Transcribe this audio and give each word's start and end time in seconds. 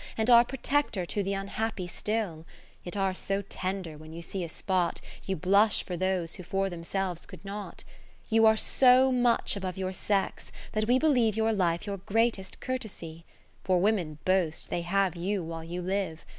And 0.17 0.31
are 0.31 0.43
protector 0.43 1.05
to 1.05 1.21
th' 1.21 1.27
unhappy 1.27 1.85
still; 1.85 2.43
Yet 2.81 2.97
are 2.97 3.13
so 3.13 3.43
tender 3.43 3.99
when 3.99 4.13
you 4.13 4.23
see 4.23 4.43
a 4.43 4.49
spot, 4.49 4.99
You 5.25 5.35
blush 5.35 5.83
for 5.83 5.95
those 5.95 6.33
who 6.33 6.41
for 6.41 6.71
them 6.71 6.83
selves 6.83 7.27
could 7.27 7.45
not. 7.45 7.83
You 8.27 8.47
are 8.47 8.55
so 8.55 9.11
much 9.11 9.55
above 9.55 9.77
your 9.77 9.93
sex, 9.93 10.51
that 10.71 10.87
we 10.87 10.97
Believe 10.97 11.37
your 11.37 11.53
Life 11.53 11.85
your 11.85 11.97
greatest 11.97 12.59
courtesy: 12.59 13.25
100 13.63 13.63
For 13.63 13.77
women 13.79 14.17
boast, 14.25 14.71
they 14.71 14.81
have 14.81 15.15
you 15.15 15.43
while 15.43 15.63
you 15.63 15.83
live. 15.83 16.25